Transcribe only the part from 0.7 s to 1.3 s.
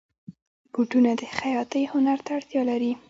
بوټونه د